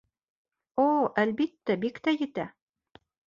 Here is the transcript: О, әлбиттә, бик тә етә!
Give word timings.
О, 0.83 0.85
әлбиттә, 1.25 1.77
бик 1.85 2.01
тә 2.07 2.15
етә! 2.23 2.47